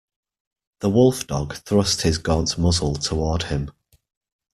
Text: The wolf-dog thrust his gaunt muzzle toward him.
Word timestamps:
The 0.79 0.89
wolf-dog 0.89 1.57
thrust 1.57 2.01
his 2.01 2.17
gaunt 2.17 2.57
muzzle 2.57 2.95
toward 2.95 3.43
him. 3.43 3.69